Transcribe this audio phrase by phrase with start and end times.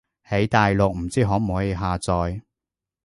[0.27, 2.41] 喺大陸唔知可唔可以下載